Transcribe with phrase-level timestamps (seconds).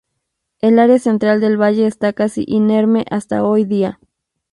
[0.61, 3.99] El área central del valle está casi inerme hasta hoy día.